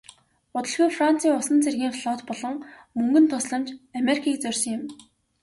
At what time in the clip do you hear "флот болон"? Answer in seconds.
2.01-2.55